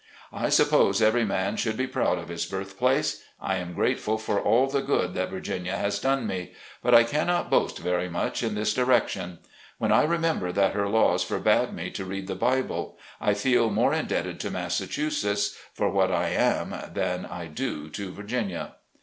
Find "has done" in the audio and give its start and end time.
5.77-6.25